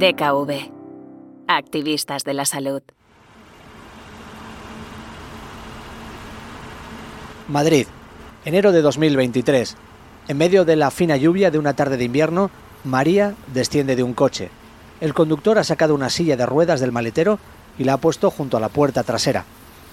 [0.00, 0.72] DKV.
[1.46, 2.80] Activistas de la salud.
[7.48, 7.86] Madrid,
[8.46, 9.76] enero de 2023.
[10.28, 12.50] En medio de la fina lluvia de una tarde de invierno,
[12.82, 14.48] María desciende de un coche.
[15.02, 17.38] El conductor ha sacado una silla de ruedas del maletero
[17.78, 19.44] y la ha puesto junto a la puerta trasera.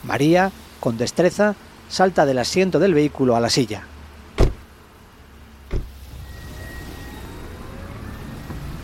[0.03, 1.55] María, con destreza,
[1.89, 3.83] salta del asiento del vehículo a la silla.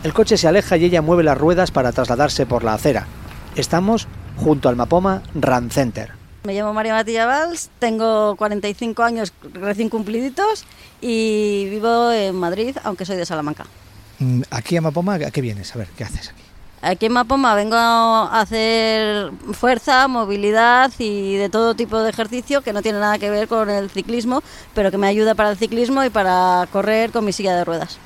[0.04, 3.06] El coche se aleja y ella mueve las ruedas para trasladarse por la acera.
[3.56, 6.12] Estamos junto al Mapoma Run Center.
[6.42, 10.66] Me llamo María Matilla Valls, tengo 45 años recién cumpliditos
[11.00, 13.64] y vivo en Madrid, aunque soy de Salamanca.
[14.18, 15.74] Mm, aquí a Mapoma, ¿a qué vienes?
[15.74, 16.42] A ver, ¿qué haces aquí?
[16.82, 22.74] Aquí en Mapoma vengo a hacer fuerza, movilidad y de todo tipo de ejercicio que
[22.74, 24.42] no tiene nada que ver con el ciclismo,
[24.74, 27.96] pero que me ayuda para el ciclismo y para correr con mi silla de ruedas.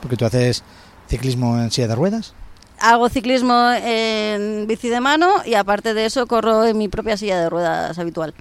[0.00, 0.64] porque tú haces
[1.10, 2.32] ciclismo en silla de ruedas.
[2.78, 7.38] Hago ciclismo en bici de mano y aparte de eso corro en mi propia silla
[7.38, 8.32] de ruedas habitual.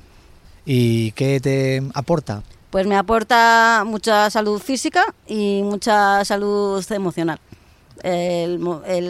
[0.65, 2.43] ¿Y qué te aporta?
[2.69, 7.39] Pues me aporta mucha salud física y mucha salud emocional.
[8.01, 8.61] El,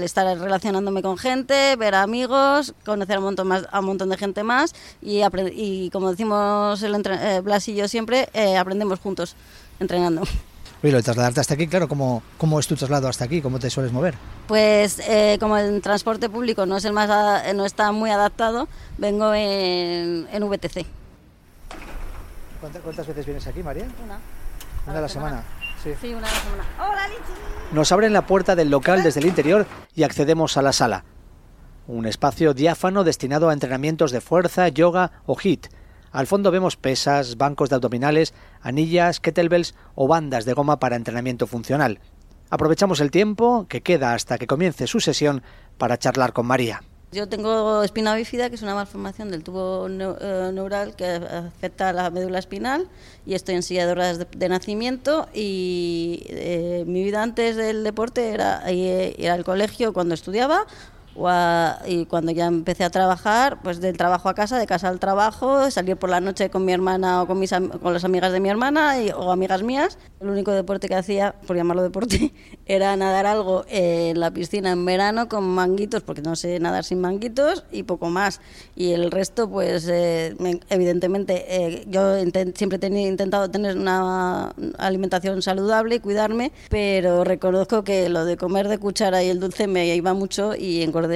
[0.02, 4.18] estar relacionándome con gente, ver amigos, conocer a un montón, más, a un montón de
[4.18, 5.22] gente más y,
[5.54, 9.36] y como decimos el eh, Blas y yo siempre, eh, aprendemos juntos
[9.80, 10.24] entrenando.
[10.82, 13.42] Oye, lo de trasladarte hasta aquí, claro, ¿cómo, ¿cómo es tu traslado hasta aquí?
[13.42, 14.16] ¿Cómo te sueles mover?
[14.48, 17.10] Pues eh, como el transporte público no es el más
[17.54, 20.86] no está muy adaptado, vengo en, en VTC.
[22.62, 23.88] ¿Cuántas, veces vienes aquí, María?
[24.06, 24.20] Una.
[24.88, 25.44] ¿Una a la semana?
[25.84, 25.92] Sí.
[26.00, 26.14] sí.
[26.14, 26.64] una a la semana.
[26.78, 27.74] ¡Hola, Lichi!
[27.74, 31.04] Nos abren la puerta del local desde el interior y accedemos a la sala.
[31.88, 35.68] Un espacio diáfano destinado a entrenamientos de fuerza, yoga o HIIT
[36.12, 41.48] al fondo vemos pesas, bancos de abdominales, anillas, kettlebells o bandas de goma para entrenamiento
[41.48, 42.00] funcional.
[42.50, 45.44] Aprovechamos el tiempo que queda hasta que comience su sesión
[45.78, 46.82] para charlar con María.
[47.12, 51.94] Yo tengo espina bífida, que es una malformación del tubo eh, neural que afecta a
[51.94, 52.88] la médula espinal
[53.26, 59.16] y estoy en silla de nacimiento y eh, mi vida antes del deporte era eh,
[59.18, 60.68] ir al colegio cuando estudiaba
[61.86, 65.70] y cuando ya empecé a trabajar, pues del trabajo a casa, de casa al trabajo,
[65.70, 68.50] salir por la noche con mi hermana o con, mis, con las amigas de mi
[68.50, 69.98] hermana o amigas mías.
[70.22, 72.34] El único deporte que hacía, por llamarlo deporte,
[72.66, 77.02] era nadar algo en la piscina en verano con manguitos, porque no sé nadar sin
[77.02, 78.40] manguitos, y poco más.
[78.76, 80.36] Y el resto, pues eh,
[80.70, 82.16] evidentemente, eh, yo
[82.56, 88.68] siempre he intentado tener una alimentación saludable y cuidarme, pero reconozco que lo de comer
[88.68, 91.09] de cuchara y el dulce me iba mucho y engordé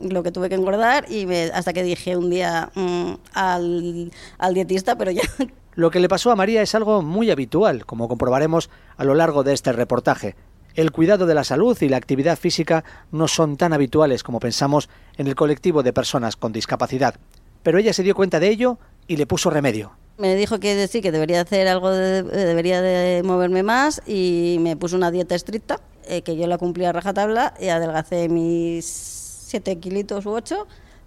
[0.00, 4.96] lo que tuve que engordar y hasta que dije un día mm, al, al dietista,
[4.96, 5.22] pero ya
[5.78, 9.44] Lo que le pasó a María es algo muy habitual, como comprobaremos a lo largo
[9.44, 10.34] de este reportaje.
[10.74, 12.82] El cuidado de la salud y la actividad física
[13.12, 14.88] no son tan habituales como pensamos
[15.18, 17.14] en el colectivo de personas con discapacidad.
[17.62, 19.92] Pero ella se dio cuenta de ello y le puso remedio.
[20.16, 24.96] Me dijo que sí, que debería hacer algo, debería de moverme más y me puso
[24.96, 29.17] una dieta estricta, eh, que yo la cumplí a rajatabla y adelgacé mis
[29.48, 30.66] 7 kilitos u 8,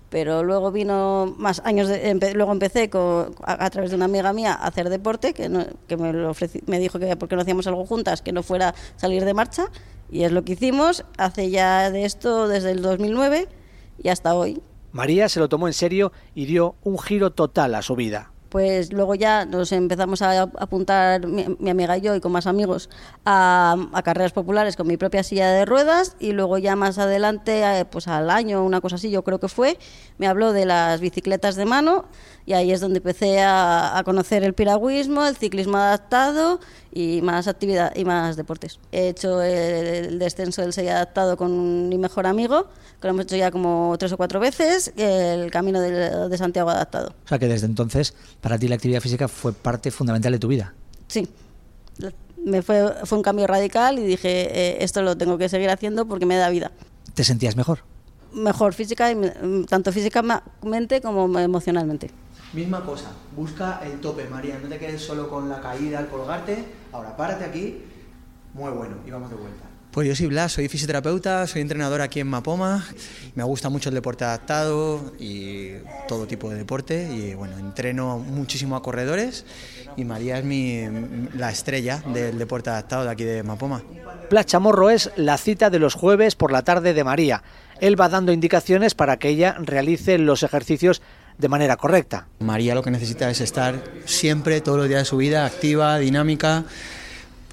[0.10, 1.90] pero luego vino más años,
[2.34, 2.90] luego empecé
[3.44, 5.50] a, través de una amiga mía a hacer deporte, que,
[5.88, 6.34] que me, lo
[6.66, 9.68] me dijo que porque no hacíamos algo juntas, que no fuera salir de marcha,
[10.12, 13.48] y es lo que hicimos, hace ya de esto desde el 2009
[14.04, 14.62] y hasta hoy.
[14.92, 18.92] María se lo tomó en serio y dio un giro total a su vida pues
[18.92, 22.90] luego ya nos empezamos a apuntar mi, amiga y yo y con más amigos
[23.26, 27.86] a, carreras populares con mi propia silla de ruedas y luego ya más adelante, eh,
[27.86, 29.80] pues al año, una cosa así yo creo que fue,
[30.18, 32.04] me habló de las bicicletas de mano
[32.46, 36.60] y ahí es donde empecé a, conocer el piragüismo, el ciclismo adaptado
[36.92, 38.80] y más actividad y más deportes.
[38.92, 42.68] He hecho el, descenso del sello adaptado con mi mejor amigo,
[43.00, 46.70] que lo hemos hecho ya como tres o cuatro veces, el camino de, de Santiago
[46.70, 47.14] adaptado.
[47.26, 50.48] O sea que desde entonces para ti la actividad física fue parte fundamental de tu
[50.48, 50.74] vida.
[51.08, 51.28] Sí.
[52.44, 56.06] Me fue, fue un cambio radical y dije, eh, esto lo tengo que seguir haciendo
[56.06, 56.72] porque me da vida.
[57.14, 57.80] ¿Te sentías mejor?
[58.34, 59.14] Mejor física,
[59.68, 62.10] tanto físicamente como emocionalmente.
[62.54, 66.66] Misma cosa, busca el tope, María, no te quedes solo con la caída al colgarte.
[66.92, 67.82] Ahora, párate aquí,
[68.54, 69.72] muy bueno, y vamos de vuelta.
[69.92, 72.86] Pues yo soy Blas, soy fisioterapeuta, soy entrenador aquí en Mapoma.
[73.36, 75.74] Me gusta mucho el deporte adaptado y
[76.08, 77.10] todo tipo de deporte.
[77.14, 79.46] Y bueno, entreno muchísimo a corredores
[79.98, 80.88] y María es mi,
[81.36, 83.84] la estrella del deporte adaptado de aquí de Mapoma.
[84.30, 87.44] Blas Chamorro es la cita de los jueves por la tarde de María.
[87.82, 91.02] Él va dando indicaciones para que ella realice los ejercicios
[91.38, 92.28] de manera correcta.
[92.40, 96.66] María lo que necesita es estar siempre, todos los días de su vida, activa, dinámica.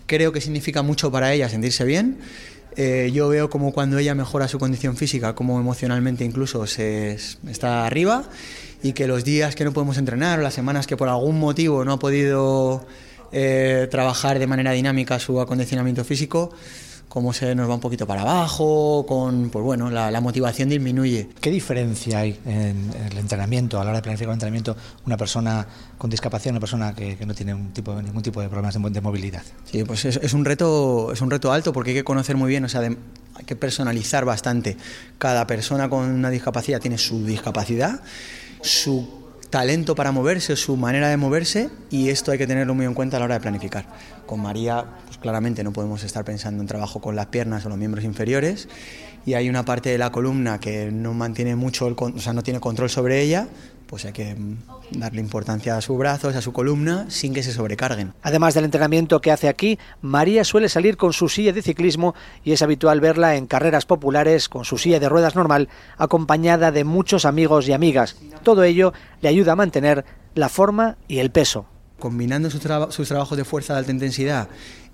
[0.07, 2.19] Creo que significa mucho para ella sentirse bien.
[2.77, 7.87] Eh, yo veo como cuando ella mejora su condición física, como emocionalmente incluso se está
[7.87, 8.25] arriba
[8.83, 11.95] y que los días que no podemos entrenar las semanas que por algún motivo no
[11.95, 12.87] ha podido
[13.33, 16.53] eh, trabajar de manera dinámica su acondicionamiento físico,
[17.09, 21.29] como se nos va un poquito para abajo, con pues bueno, la, motivación disminuye.
[21.41, 24.77] ¿Qué diferencia hay en el entrenamiento, a la hora de planificar el entrenamiento,
[25.07, 25.67] una persona
[25.97, 29.01] con discapacidad y una persona que, no tiene un tipo, ningún tipo de problemas de,
[29.01, 29.43] movilidad?
[29.65, 32.65] Sí, pues es, un reto, es un reto alto porque hay que conocer muy bien,
[32.65, 34.77] o sea, hay que personalizar bastante.
[35.19, 38.01] Cada persona con una discapacidad tiene su discapacidad,
[38.61, 42.95] su talento para moverse, su manera de moverse y esto hay que tenerlo muy en
[42.95, 43.87] cuenta a la hora de planificar.
[44.27, 47.79] Con María, pues claramente no podemos estar pensando en trabajo con las piernas o los
[47.79, 48.69] miembros inferiores
[49.25, 52.61] y hay una parte de la columna que no mantiene mucho, o sea, no tiene
[52.61, 53.49] control sobre ella,
[53.89, 57.53] pues hay que mm, darle importancia a sus brazos, a su columna, sin que se
[57.53, 58.13] sobrecarguen.
[58.23, 62.15] Además del entrenamiento que hace aquí, María suele salir con su silla de ciclismo
[62.45, 66.85] y es habitual verla en carreras populares con su silla de ruedas normal, acompañada de
[66.85, 68.17] muchos amigos y amigas.
[68.43, 68.93] Todo ello
[69.23, 70.05] le ayuda a mantener
[70.35, 71.67] la forma y el peso.
[71.99, 74.49] Combinando sus, sus trabajos de fuerza de alta intensidad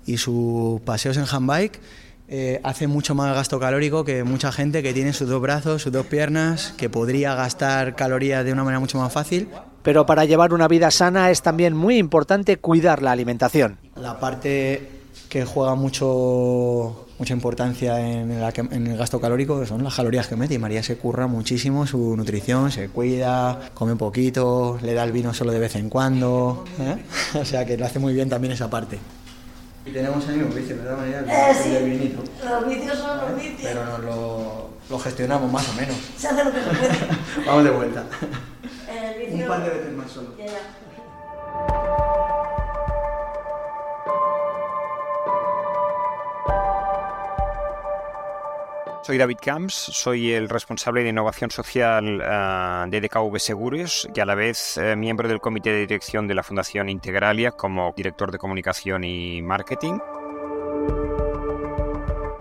[0.05, 1.79] y sus paseos en handbike,
[2.27, 5.91] eh, hace mucho más gasto calórico que mucha gente que tiene sus dos brazos, sus
[5.91, 9.49] dos piernas, que podría gastar calorías de una manera mucho más fácil.
[9.83, 13.77] Pero para llevar una vida sana es también muy importante cuidar la alimentación.
[13.95, 14.89] La parte
[15.29, 20.57] que juega mucho, mucha importancia en el, gasto calórico son las calorías que mete y
[20.57, 25.51] María se curra muchísimo su nutrición, se cuida, come poquito, le da el vino solo
[25.51, 26.97] de vez en cuando, ¿eh?
[27.39, 28.97] o sea que lo hace muy bien también esa parte.
[29.85, 31.75] Y tenemos el mismo vicio, de todas maneras, eh, sí.
[31.75, 32.23] el vinito.
[32.43, 33.61] Los vicios son los vicios.
[33.61, 35.95] Pero nos lo, lo, gestionamos más o menos.
[36.17, 37.45] Se hace lo que se puede.
[37.45, 38.03] Vamos de vuelta.
[38.89, 39.43] El vicio...
[39.43, 40.35] Un par de veces más solo.
[40.37, 42.14] Ya, ya.
[49.05, 54.25] Soy David Camps, soy el responsable de innovación social uh, de DKV Seguros y a
[54.25, 58.39] la vez uh, miembro del comité de dirección de la Fundación Integralia como director de
[58.39, 59.99] comunicación y marketing.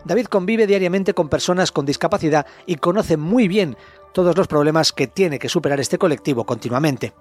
[0.07, 3.77] David convive diariamente con personas con discapacidad y conoce muy bien
[4.15, 7.13] todos los problemas que tiene que superar este colectivo continuamente.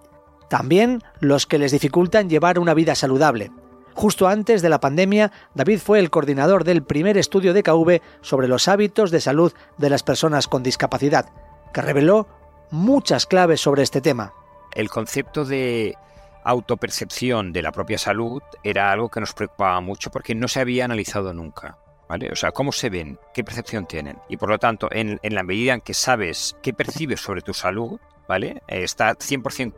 [0.50, 3.51] También los que les dificultan llevar una vida saludable.
[3.95, 8.48] Justo antes de la pandemia, David fue el coordinador del primer estudio de KV sobre
[8.48, 11.30] los hábitos de salud de las personas con discapacidad,
[11.74, 12.28] que reveló
[12.72, 14.34] muchas claves sobre este tema.
[14.74, 15.95] El concepto de
[16.44, 20.86] autopercepción de la propia salud era algo que nos preocupaba mucho porque no se había
[20.86, 21.78] analizado nunca.
[22.10, 22.30] ¿Vale?
[22.31, 24.19] O sea, cómo se ven, qué percepción tienen.
[24.28, 28.00] Y por lo tanto, en, la medida en que sabes qué percibes sobre tu salud,
[28.28, 28.62] ¿vale?
[28.68, 29.74] está 100%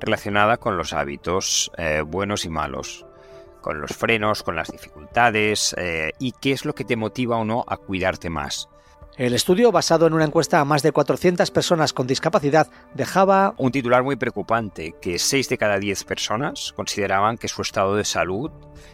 [0.00, 3.06] relacionada con los hábitos eh, buenos y malos
[3.68, 7.44] con los frenos, con las dificultades eh, y qué es lo que te motiva o
[7.44, 8.70] no a cuidarte más.
[9.18, 13.72] El estudio, basado en una encuesta a más de 400 personas con discapacidad, dejaba un
[13.72, 18.52] titular muy preocupante, que 6 de cada 10 personas consideraban que su estado de salud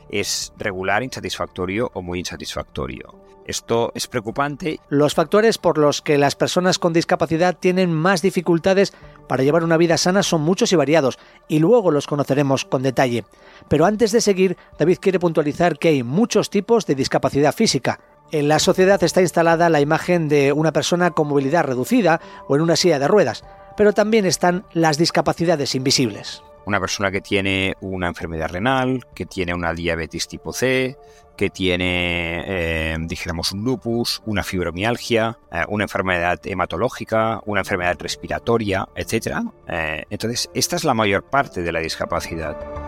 [0.08, 3.20] es regular, insatisfactorio o muy insatisfactorio.
[3.44, 4.80] Esto es preocupante.
[4.88, 8.94] Los factores por los que las personas con discapacidad tienen más dificultades
[9.28, 11.18] para llevar una vida sana son muchos y variados,
[11.48, 13.26] y luego los conoceremos con detalle.
[13.68, 18.00] Pero antes de seguir, David quiere puntualizar que hay muchos tipos de discapacidad física.
[18.34, 22.62] En la sociedad está instalada la imagen de una persona con movilidad reducida o en
[22.62, 23.44] una silla de ruedas,
[23.76, 29.52] pero también están las discapacidades invisibles una persona que tiene una enfermedad renal, que tiene
[29.52, 30.96] una diabetes tipo C,
[31.36, 38.88] que tiene, eh, dijéramos, un lupus, una fibromialgia, eh, una enfermedad hematológica, una enfermedad respiratoria,
[38.96, 39.42] etc.
[39.68, 42.83] Eh, entonces, esta es la mayor parte de la discapacidad.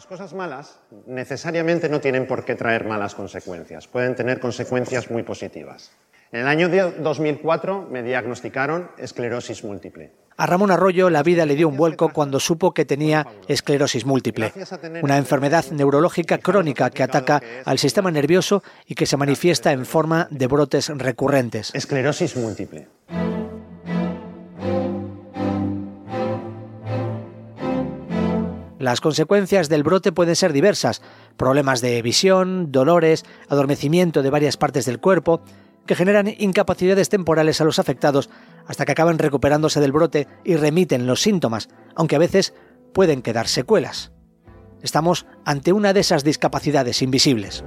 [0.00, 5.24] Las cosas malas necesariamente no tienen por qué traer malas consecuencias, pueden tener consecuencias muy
[5.24, 5.90] positivas.
[6.32, 10.10] En el año 2004 me diagnosticaron esclerosis múltiple.
[10.38, 14.54] A Ramón Arroyo la vida le dio un vuelco cuando supo que tenía esclerosis múltiple,
[15.02, 20.28] una enfermedad neurológica crónica que ataca al sistema nervioso y que se manifiesta en forma
[20.30, 21.74] de brotes recurrentes.
[21.74, 22.88] Esclerosis múltiple.
[28.80, 31.02] Las consecuencias del brote pueden ser diversas,
[31.36, 35.42] problemas de visión, dolores, adormecimiento de varias partes del cuerpo,
[35.84, 38.30] que generan incapacidades temporales a los afectados
[38.66, 42.54] hasta que acaban recuperándose del brote y remiten los síntomas, aunque a veces
[42.94, 44.12] pueden quedar secuelas.
[44.80, 47.62] Estamos ante una de esas discapacidades invisibles.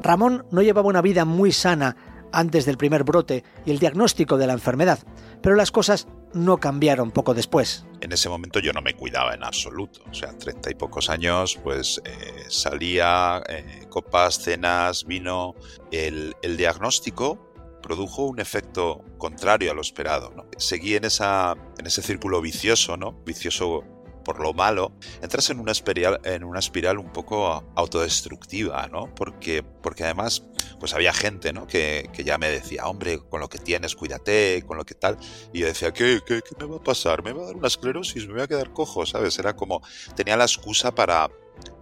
[0.00, 1.96] Ramón no llevaba una vida muy sana
[2.30, 5.00] antes del primer brote y el diagnóstico de la enfermedad,
[5.42, 7.84] pero las cosas no cambiaron poco después.
[8.00, 10.00] En ese momento yo no me cuidaba en absoluto.
[10.10, 15.54] O sea, treinta y pocos años, pues eh, salía, eh, copas, cenas, vino.
[15.90, 20.32] El, el, diagnóstico produjo un efecto contrario a lo esperado.
[20.34, 20.46] ¿no?
[20.56, 23.12] Seguí en, esa, en ese círculo vicioso, ¿no?
[23.24, 23.82] Vicioso
[24.24, 29.14] por lo malo, entras en una espiral, en una espiral un poco autodestructiva, ¿no?
[29.14, 30.44] Porque, porque además,
[30.78, 31.66] pues había gente, ¿no?
[31.66, 35.18] Que, que, ya me decía, hombre, con lo que tienes, cuídate, con lo que tal.
[35.52, 37.22] Y yo decía, ¿qué, qué, qué me va a pasar?
[37.22, 38.26] ¿Me va a dar una esclerosis?
[38.26, 39.06] ¿Me voy a quedar cojo?
[39.06, 39.38] ¿Sabes?
[39.38, 39.82] Era como,
[40.14, 41.28] tenía la excusa para,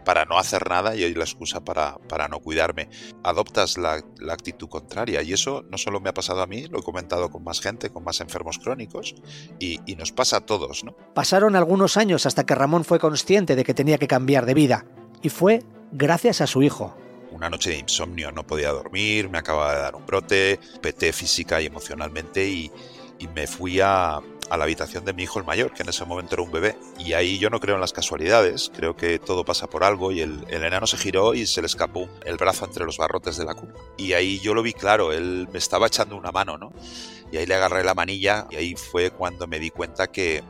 [0.04, 2.88] para no hacer nada y la excusa para, para no cuidarme.
[3.23, 6.78] Adoptas la, la, actitud contraria y eso no solo me ha pasado a mí, lo
[6.78, 9.14] he comentado con más gente, con más enfermos crónicos
[9.58, 10.82] y, y nos pasa a todos.
[10.85, 10.97] ¿no?
[11.14, 14.87] Pasaron algunos años hasta que Ramón fue consciente de que tenía que cambiar de vida
[15.20, 16.97] y fue gracias a su hijo.
[17.30, 21.61] Una noche de insomnio, no podía dormir, me acababa de dar un brote, peté física
[21.61, 22.73] y emocionalmente y,
[23.18, 24.20] y me fui a,
[24.50, 26.76] a la habitación de mi hijo el mayor, que en ese momento era un bebé.
[26.99, 30.21] Y ahí yo no creo en las casualidades, creo que todo pasa por algo y
[30.21, 33.45] el, el, enano se giró y se le escapó el brazo entre los barrotes de
[33.45, 33.75] la cuna.
[33.97, 36.73] Y ahí yo lo vi claro, él me estaba echando una mano, ¿no?
[37.31, 40.43] Y ahí le agarré la manilla y ahí fue cuando me di cuenta que,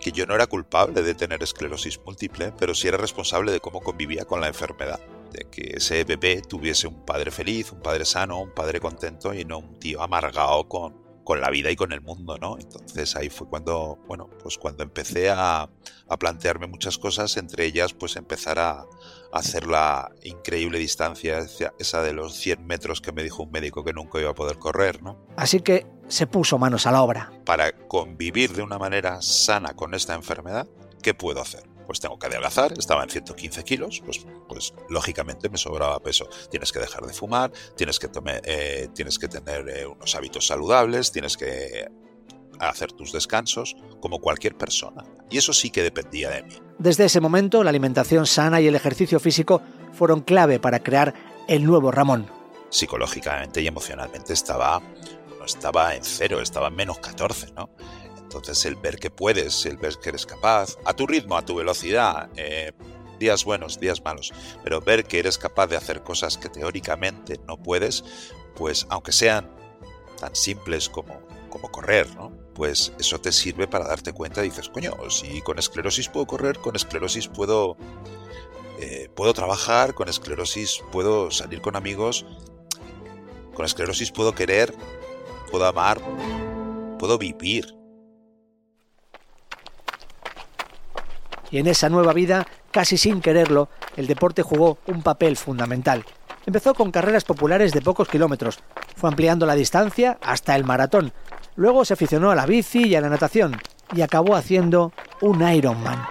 [0.00, 3.80] que yo no era culpable de tener esclerosis múltiple, pero sí era responsable de cómo
[3.80, 5.00] convivía con la enfermedad.
[5.30, 9.44] De que ese bebé tuviese un padre feliz, un padre sano, un padre contento y
[9.44, 12.58] no un tío amargado con, con la vida y con el mundo, ¿no?
[12.58, 15.68] Entonces ahí fue cuando, bueno, pues cuando empecé a,
[16.08, 18.86] a plantearme muchas cosas, entre ellas pues empezar a, a,
[19.32, 21.44] hacer la increíble distancia,
[21.78, 24.58] esa de los 100 metros que me dijo un médico que nunca iba a poder
[24.58, 25.18] correr, ¿no?
[25.36, 27.32] Así que se puso manos a la obra.
[27.44, 30.68] Para convivir de una manera sana con esta enfermedad,
[31.02, 31.73] ¿qué puedo hacer?
[31.84, 36.28] Pues tengo que adelgazar, estaba en 115 kilos, pues, pues lógicamente me sobraba peso.
[36.50, 40.46] Tienes que dejar de fumar, tienes que, tome, eh, tienes que tener eh, unos hábitos
[40.46, 41.88] saludables, tienes que
[42.60, 45.04] hacer tus descansos, como cualquier persona.
[45.30, 46.54] Y eso sí que dependía de mí.
[46.78, 49.62] Desde ese momento, la alimentación sana y el ejercicio físico
[49.92, 51.14] fueron clave para crear
[51.48, 52.30] el nuevo Ramón.
[52.70, 54.80] Psicológicamente y emocionalmente estaba,
[55.38, 57.70] no estaba en cero, estaba en menos 14, ¿no?
[58.24, 61.54] Entonces el ver que puedes, el ver que eres capaz, a tu ritmo, a tu
[61.54, 62.72] velocidad, eh,
[63.18, 67.56] días buenos, días malos, pero ver que eres capaz de hacer cosas que teóricamente no
[67.56, 68.04] puedes,
[68.56, 69.50] pues aunque sean
[70.18, 72.32] tan simples como, como correr, ¿no?
[72.54, 76.58] Pues eso te sirve para darte cuenta y dices, coño, si con esclerosis puedo correr,
[76.58, 77.76] con esclerosis puedo,
[78.80, 82.26] eh, puedo trabajar, con esclerosis puedo salir con amigos,
[83.54, 84.74] con esclerosis puedo querer,
[85.50, 86.00] puedo amar,
[86.98, 87.74] puedo vivir.
[91.54, 96.04] Y en esa nueva vida, casi sin quererlo, el deporte jugó un papel fundamental.
[96.46, 98.58] Empezó con carreras populares de pocos kilómetros,
[98.96, 101.12] fue ampliando la distancia hasta el maratón,
[101.54, 103.56] luego se aficionó a la bici y a la natación
[103.94, 106.04] y acabó haciendo un Ironman.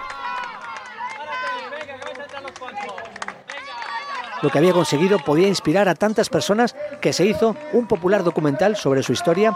[4.40, 8.76] Lo que había conseguido podía inspirar a tantas personas que se hizo un popular documental
[8.76, 9.54] sobre su historia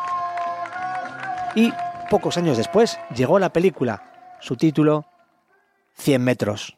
[1.55, 1.73] y
[2.11, 4.03] pocos años después llegó la película.
[4.41, 5.07] Su título
[5.99, 6.77] 100 metros.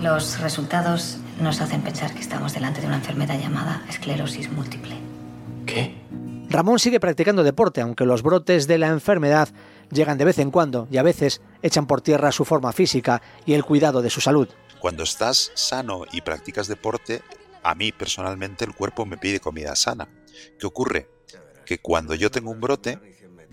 [0.00, 4.96] Los resultados nos hacen pensar que estamos delante de una enfermedad llamada esclerosis múltiple.
[5.66, 5.94] ¿Qué?
[6.48, 9.48] Ramón sigue practicando deporte, aunque los brotes de la enfermedad
[9.90, 13.54] llegan de vez en cuando y a veces echan por tierra su forma física y
[13.54, 14.48] el cuidado de su salud.
[14.78, 17.22] Cuando estás sano y practicas deporte,
[17.62, 20.08] a mí personalmente el cuerpo me pide comida sana.
[20.58, 21.08] ¿Qué ocurre?
[21.64, 23.00] Que cuando yo tengo un brote,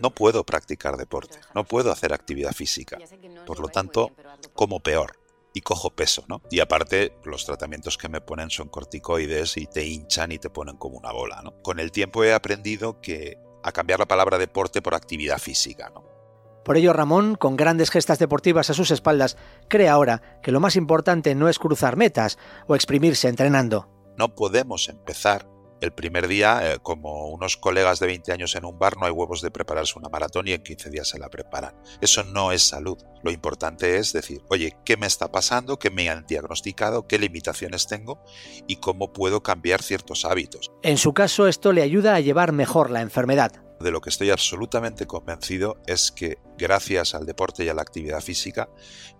[0.04, 3.00] no puedo practicar deporte, no puedo hacer actividad física.
[3.48, 4.12] Por lo tanto,
[4.54, 5.18] como peor
[5.54, 6.42] y cojo peso, ¿no?
[6.52, 10.76] Y aparte, los tratamientos que me ponen son corticoides y te hinchan y te ponen
[10.76, 11.62] como una bola, ¿no?
[11.62, 16.04] Con el tiempo he aprendido que a cambiar la palabra deporte por actividad física, ¿no?
[16.66, 19.38] Por ello, Ramón, con grandes gestas deportivas a sus espaldas,
[19.70, 23.88] cree ahora que lo más importante no es cruzar metas o exprimirse entrenando.
[24.18, 25.53] No podemos empezar
[25.84, 29.12] el primer día, eh, como unos colegas de 20 años en un bar, no hay
[29.12, 31.76] huevos de prepararse una maratón y en 15 días se la preparan.
[32.00, 32.98] Eso no es salud.
[33.22, 35.78] Lo importante es decir, oye, ¿qué me está pasando?
[35.80, 37.06] ¿Qué me han diagnosticado?
[37.06, 38.24] ¿Qué limitaciones tengo?
[38.66, 40.72] ¿Y cómo puedo cambiar ciertos hábitos?
[40.84, 43.63] En su caso, esto le ayuda a llevar mejor la enfermedad.
[43.84, 48.22] De lo que estoy absolutamente convencido es que gracias al deporte y a la actividad
[48.22, 48.70] física,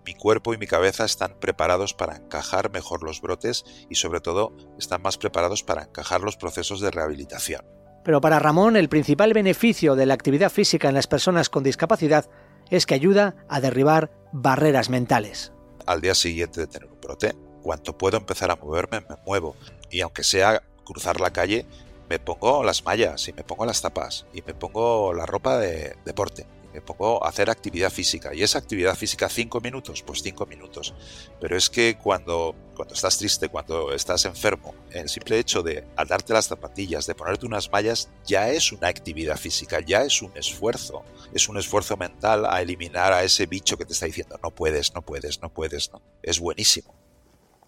[0.06, 4.56] mi cuerpo y mi cabeza están preparados para encajar mejor los brotes y sobre todo
[4.78, 7.62] están más preparados para encajar los procesos de rehabilitación.
[8.04, 12.30] Pero para Ramón el principal beneficio de la actividad física en las personas con discapacidad
[12.70, 15.52] es que ayuda a derribar barreras mentales.
[15.84, 19.56] Al día siguiente de tener un brote, cuanto puedo empezar a moverme, me muevo.
[19.90, 21.66] Y aunque sea cruzar la calle,
[22.14, 25.96] me pongo las mallas y me pongo las tapas y me pongo la ropa de
[26.04, 26.46] deporte.
[26.72, 28.32] Me pongo a hacer actividad física.
[28.32, 30.02] ¿Y esa actividad física cinco minutos?
[30.02, 30.94] Pues cinco minutos.
[31.40, 36.32] Pero es que cuando, cuando estás triste, cuando estás enfermo, el simple hecho de darte
[36.32, 41.02] las zapatillas, de ponerte unas mallas, ya es una actividad física, ya es un esfuerzo.
[41.32, 44.94] Es un esfuerzo mental a eliminar a ese bicho que te está diciendo no puedes,
[44.94, 45.92] no puedes, no puedes.
[45.92, 46.00] No.
[46.22, 46.94] Es buenísimo.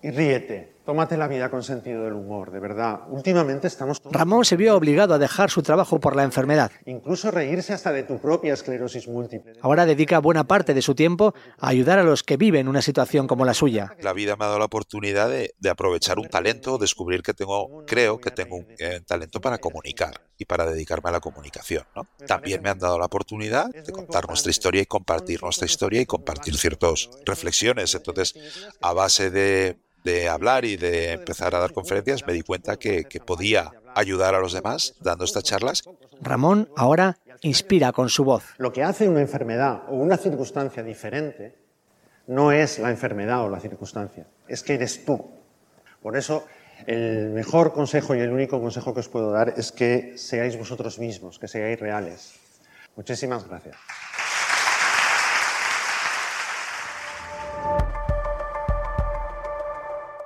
[0.02, 3.00] Y ríete, tómate la vida con sentido del humor, de verdad.
[3.08, 4.00] Últimamente estamos...
[4.04, 6.70] Ramón se vio obligado a dejar su trabajo por la enfermedad.
[6.86, 9.54] Incluso reírse hasta de tu propia esclerosis múltiple.
[9.60, 13.26] Ahora dedica buena parte de su tiempo a ayudar a los que viven una situación
[13.26, 13.94] como la suya.
[14.00, 17.84] La vida me ha dado la oportunidad de, de aprovechar un talento, descubrir que tengo,
[17.84, 21.84] creo que tengo un eh, talento para comunicar y para dedicarme a la comunicación.
[21.96, 22.06] ¿no?
[22.26, 26.06] También me han dado la oportunidad de contar nuestra historia y compartir nuestra historia y
[26.06, 27.92] compartir ciertas reflexiones.
[27.94, 28.34] Entonces,
[28.80, 33.04] a base de de hablar y de empezar a dar conferencias, me di cuenta que,
[33.04, 35.82] que podía ayudar a los demás dando estas charlas.
[36.22, 38.44] Ramón ahora inspira con su voz.
[38.56, 41.56] Lo que hace una enfermedad o una circunstancia diferente
[42.28, 45.30] no es la enfermedad o la circunstancia, es que eres tú.
[46.00, 46.46] Por eso,
[46.86, 50.98] el mejor consejo y el único consejo que os puedo dar es que seáis vosotros
[50.98, 52.34] mismos, que seáis reales.
[52.96, 53.76] Muchísimas gracias.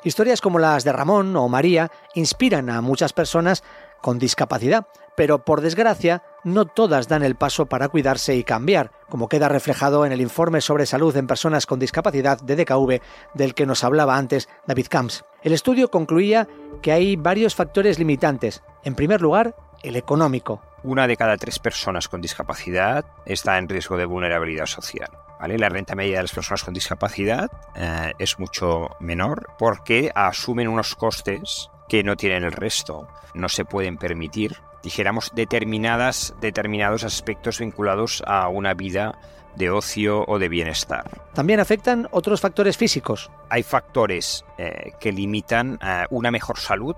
[0.02, 3.62] Historias como las de Ramón o María inspiran a muchas personas
[4.00, 9.28] con discapacidad, pero por desgracia no todas dan el paso para cuidarse y cambiar, como
[9.28, 13.02] queda reflejado en el informe sobre salud en personas con discapacidad de DKV
[13.35, 15.25] del que nos hablaba antes David Camps.
[15.42, 16.49] El estudio concluía
[16.80, 18.62] que hay varios factores limitantes.
[18.85, 20.62] En primer lugar, el económico.
[20.83, 25.11] Una de cada tres personas con discapacidad está en riesgo de vulnerabilidad social.
[25.49, 30.95] La renta media de las personas con discapacidad eh, es mucho menor porque asumen unos
[30.95, 33.09] costes que no tienen el resto.
[33.35, 39.19] No se pueden permitir, dijéramos, determinadas, determinados aspectos vinculados a una vida
[39.57, 41.11] de ocio o de bienestar.
[41.33, 43.31] También afectan otros factores físicos.
[43.49, 46.95] Hay factores eh, que limitan eh, una mejor salud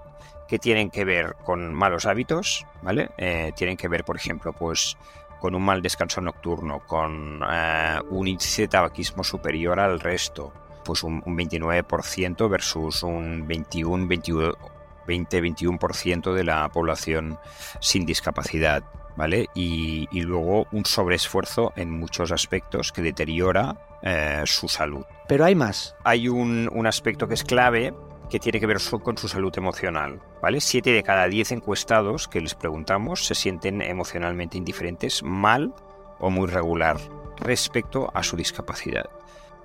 [0.48, 3.08] que tienen que ver con malos hábitos, ¿vale?
[3.56, 4.98] tienen que ver, por ejemplo, pues
[5.42, 10.52] con un mal descanso nocturno, con eh, un índice de tabaquismo superior al resto,
[10.84, 17.40] pues un, 29% versus un 21, 20-21% de la población
[17.80, 18.84] sin discapacidad.
[19.16, 19.48] ¿Vale?
[19.52, 25.04] Y, luego un sobreesfuerzo en muchos aspectos que deteriora eh, su salud.
[25.26, 25.96] Pero hay más.
[26.04, 27.92] Hay un, un aspecto que es clave,
[28.32, 30.18] que tiene que ver con su salud emocional.
[30.40, 30.62] ¿vale?
[30.62, 35.74] Siete de cada diez encuestados que les preguntamos se sienten emocionalmente indiferentes, mal
[36.18, 36.96] o muy regular
[37.36, 39.10] respecto a su discapacidad.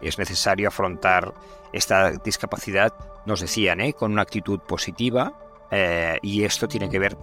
[0.01, 1.33] Es necesario afrontar
[1.71, 2.93] esta discapacidad,
[3.25, 3.93] nos decían, ¿eh?
[3.93, 7.17] con una actitud positiva eh, y esto tiene que ver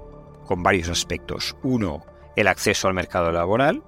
[0.47, 1.59] con varios aspectos.
[1.63, 3.83] Uno, el acceso al mercado laboral,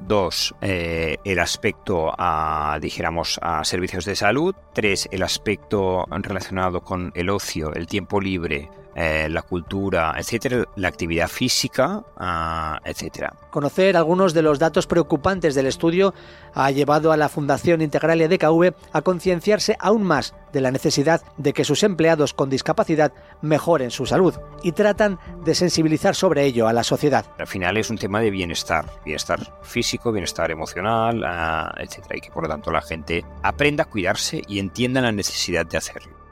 [0.00, 4.54] Dos, eh, el aspecto a, dijéramos, a servicios de salud.
[4.72, 10.88] Tres, el aspecto relacionado con el ocio, el tiempo libre, eh, la cultura, etcétera, la
[10.88, 13.34] actividad física, uh, etcétera.
[13.50, 16.14] Conocer algunos de los datos preocupantes del estudio
[16.54, 21.52] ha llevado a la Fundación Integralia DKV a concienciarse aún más de la necesidad de
[21.52, 26.72] que sus empleados con discapacidad mejoren su salud y tratan de sensibilizar sobre ello a
[26.72, 27.26] la sociedad.
[27.38, 32.30] Al final es un tema de bienestar, bienestar físico, bienestar emocional, uh, etcétera, y que
[32.30, 36.23] por lo tanto la gente aprenda a cuidarse y entienda la necesidad de hacerlo.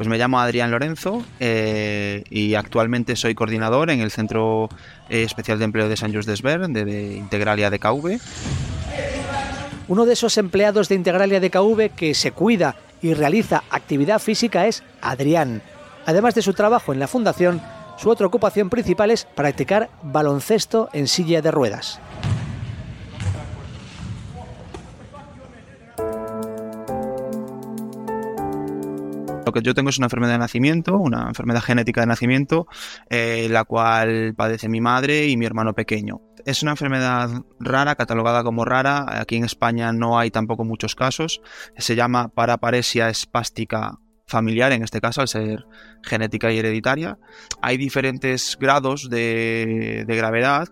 [0.00, 4.70] Pues me llamo Adrián Lorenzo eh, y actualmente soy coordinador en el Centro
[5.10, 8.18] eh, Especial de Empleo de San Just Desvern de, de Integralia DKV.
[9.88, 14.82] Uno de esos empleados de Integralia DKV que se cuida y realiza actividad física es
[15.02, 15.60] Adrián.
[16.06, 17.60] Además de su trabajo en la fundación,
[17.98, 22.00] su otra ocupación principal es practicar baloncesto en silla de ruedas.
[29.46, 32.66] Lo que yo tengo es una enfermedad de nacimiento, una enfermedad genética de nacimiento,
[33.08, 36.20] eh, la cual padece mi madre y mi hermano pequeño.
[36.44, 39.20] Es una enfermedad rara, catalogada como rara.
[39.20, 41.40] Aquí en España no hay tampoco muchos casos.
[41.76, 45.64] Se llama paraparesia espástica familiar, en este caso, al ser
[46.02, 47.18] genética y hereditaria.
[47.62, 50.68] Hay diferentes grados de, gravedad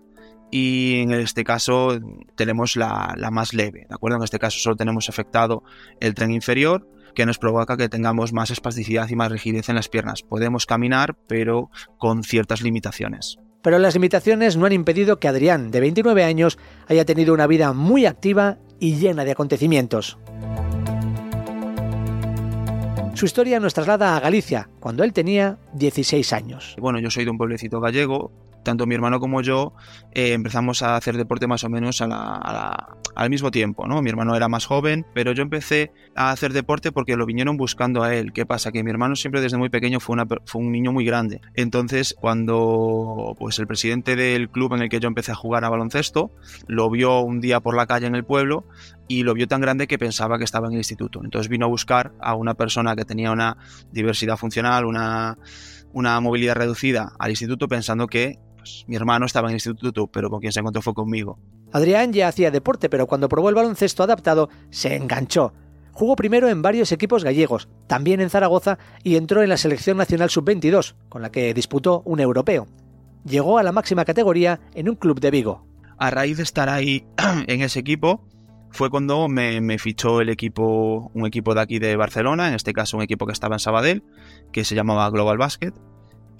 [0.51, 1.99] y en este caso
[2.35, 4.17] tenemos la, la, más leve, ¿de acuerdo?
[4.17, 5.63] En este caso solo tenemos afectado
[5.99, 9.89] el tren inferior que nos provoca que tengamos más espasticidad y más rigidez en las
[9.89, 10.23] piernas.
[10.23, 13.37] Podemos caminar, pero con ciertas limitaciones.
[13.61, 17.73] Pero las limitaciones no han impedido que Adrián, de 29 años, haya tenido una vida
[17.73, 20.17] muy activa y llena de acontecimientos.
[23.15, 26.77] Su historia nos traslada a Galicia, cuando él tenía 16 años.
[26.79, 28.31] Bueno, yo soy de un pueblecito gallego,
[28.63, 29.73] tanto mi hermano como yo
[30.11, 34.01] eh, empezamos a hacer deporte más o menos al mismo tiempo, ¿no?
[34.01, 38.03] Mi hermano era más joven, pero yo empecé a hacer deporte porque lo vinieron buscando
[38.03, 38.33] a él.
[38.33, 38.71] ¿Qué pasa?
[38.71, 41.41] Que mi hermano siempre desde muy pequeño fue, fue un niño muy grande.
[41.55, 45.69] Entonces, cuando pues el presidente del club en el que yo empecé a jugar a
[45.69, 46.31] baloncesto
[46.67, 48.65] lo vio un día por la calle en el pueblo
[49.07, 51.21] y lo vio tan grande que pensaba que estaba en el instituto.
[51.23, 53.57] Entonces vino a buscar a una persona que tenía una
[53.91, 55.37] diversidad funcional, una
[55.91, 60.29] una movilidad reducida al instituto pensando que pues, mi hermano estaba en el instituto, pero
[60.29, 61.39] con quien se encontró fue conmigo.
[61.71, 65.53] Adrián ya hacía deporte, pero cuando probó el baloncesto adaptado, se enganchó.
[65.91, 70.29] Jugó primero en varios equipos gallegos, también en Zaragoza, y entró en la selección nacional
[70.29, 72.67] sub-22, con la que disputó un europeo.
[73.25, 75.65] Llegó a la máxima categoría en un club de Vigo.
[75.97, 77.05] A raíz de estar ahí
[77.47, 78.25] en ese equipo,
[78.71, 82.71] fue cuando me, me, fichó el equipo, un equipo de aquí de Barcelona, en este
[82.71, 84.03] caso un equipo que estaba en Sabadell,
[84.51, 85.73] que se llamaba Global Basket,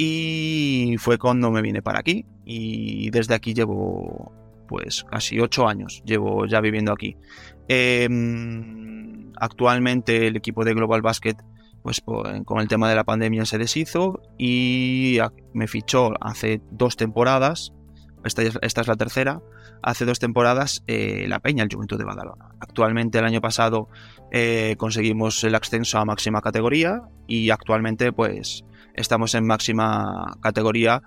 [0.01, 0.58] y
[0.99, 4.31] fue cuando me vine para aquí y desde aquí llevo
[4.67, 7.17] pues casi ocho años, llevo ya viviendo aquí.
[7.67, 11.38] Em, actualmente el equipo de Global Basket
[11.81, 15.17] pues con el tema de la pandemia se deshizo y
[15.53, 17.73] me fichó hace dos temporadas,
[18.23, 19.41] esta, es la tercera,
[19.81, 22.49] hace dos temporadas eh, la Peña, el Juventud de Badalona.
[22.59, 23.88] Actualmente el año pasado
[24.31, 28.65] eh, conseguimos el ascenso a máxima categoría y actualmente pues
[28.99, 31.01] estamos en máxima categoría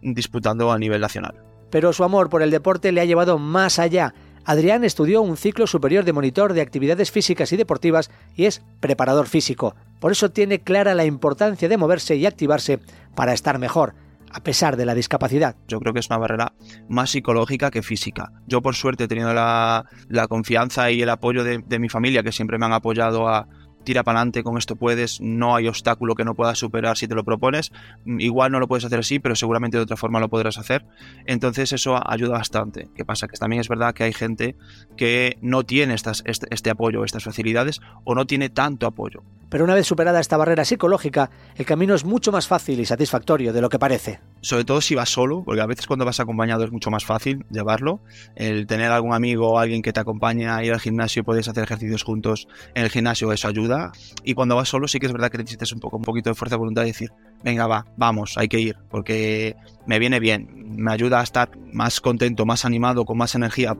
[0.00, 1.34] disputando a nivel nacional.
[1.70, 4.14] Pero su amor por el deporte le ha llevado más allá.
[4.44, 9.26] Adrián estudió un ciclo superior de monitor de actividades físicas y deportivas y es preparador
[9.26, 9.74] físico.
[10.00, 12.80] Por eso tiene clara la importancia de moverse y activarse
[13.14, 13.94] para estar mejor
[14.32, 15.56] a pesar de la discapacidad.
[15.68, 16.52] Yo creo que es una barrera
[16.88, 18.32] más psicológica que física.
[18.46, 19.84] Yo por suerte he tenido la,
[20.28, 23.46] confianza y el apoyo de, mi familia que siempre me han apoyado a,
[23.84, 27.14] tira para adelante, con esto puedes, no hay obstáculo que no puedas superar si te
[27.14, 27.72] lo propones.
[28.04, 30.84] Mm, igual no lo puedes hacer así, pero seguramente de otra forma lo podrás hacer.
[31.26, 32.88] Entonces eso ayuda bastante.
[32.94, 33.28] ¿Qué pasa?
[33.28, 34.56] Que también es verdad que hay gente
[34.96, 36.10] que no tiene este,
[36.50, 39.22] este apoyo, estas facilidades o no tiene tanto apoyo.
[39.48, 43.52] Pero una vez superada esta barrera psicológica, el camino es mucho más fácil y satisfactorio
[43.52, 44.20] de lo que parece.
[44.42, 47.46] Sobre todo si vas solo, porque a veces cuando vas acompañado es mucho más fácil
[47.48, 48.00] llevarlo.
[48.34, 51.62] El tener algún amigo o alguien que te acompañe a ir al gimnasio puedes hacer
[51.62, 53.92] ejercicios juntos en el gimnasio, eso ayuda.
[54.24, 56.34] Y cuando vas solo sí que es verdad que necesitas un poco, un poquito de
[56.34, 57.10] fuerza de voluntad y decir,
[57.44, 62.00] venga va, vamos, hay que ir, porque me viene bien, me ayuda a estar más
[62.00, 63.76] contento, más animado, con más energía.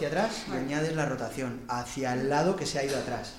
[0.00, 3.34] Hacia atrás y añades la rotación hacia el lado que se ha ido atrás.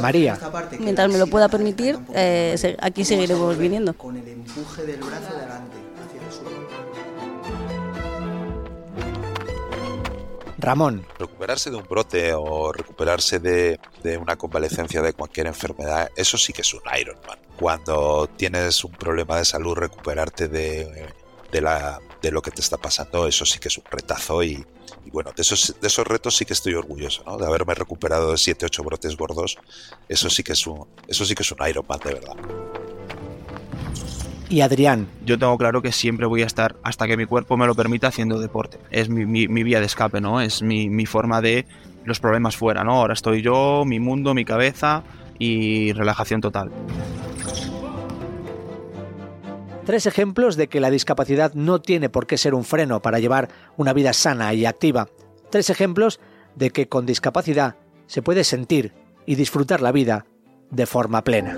[0.00, 0.38] María.
[0.80, 3.94] Mientras me lo pueda permitir, eh, aquí seguiremos viniendo.
[3.94, 6.68] Con el empuje del brazo adelante, hacia el suelo.
[10.58, 11.06] Ramón.
[11.18, 16.52] Recuperarse de un brote o recuperarse de, de, una convalecencia de cualquier enfermedad, eso sí
[16.52, 17.38] que es un Ironman.
[17.58, 21.08] Cuando tienes un problema de salud, recuperarte de,
[21.52, 24.64] de la, de lo que te está pasando, eso sí que es un retazo y,
[25.12, 27.36] bueno, de esos, de esos retos sí que estoy orgulloso, ¿no?
[27.36, 29.58] De haberme recuperado de 7, 8 brotes gordos,
[30.08, 32.36] eso sí que es un, eso sí que es un Ironman de verdad.
[34.48, 35.08] Y Adrián.
[35.24, 38.08] Yo tengo claro que siempre voy a estar, hasta que mi cuerpo me lo permita,
[38.08, 38.78] haciendo deporte.
[38.90, 40.42] Es mi, mi, vía de escape, ¿no?
[40.42, 41.66] Es mi, mi forma de
[42.04, 42.92] los problemas fuera, ¿no?
[42.92, 45.04] Ahora estoy yo, mi mundo, mi cabeza
[45.38, 46.70] y relajación total.
[49.84, 53.48] Tres ejemplos de que la discapacidad no tiene por qué ser un freno para llevar
[53.76, 55.08] una vida sana y activa.
[55.50, 56.20] Tres ejemplos
[56.54, 58.92] de que con discapacidad se puede sentir
[59.26, 60.24] y disfrutar la vida
[60.70, 61.56] de forma plena.